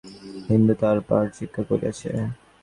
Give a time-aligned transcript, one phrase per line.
[0.49, 2.09] হিন্দু তাহার পাঠ শিক্ষা করিয়াছে।